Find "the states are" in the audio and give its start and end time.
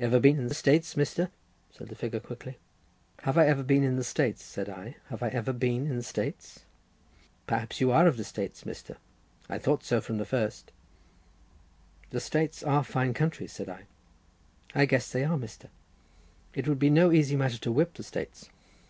12.08-12.84